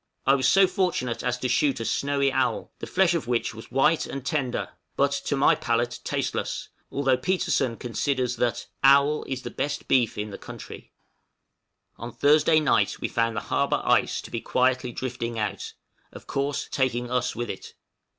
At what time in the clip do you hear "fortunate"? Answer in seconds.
0.65-1.21